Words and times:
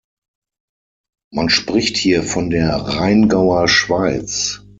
Man 1.31 1.49
spricht 1.49 1.95
hier 1.95 2.23
von 2.23 2.49
der 2.49 2.75
"Rheingauer 2.75 3.67
Schweiz". 3.67 4.65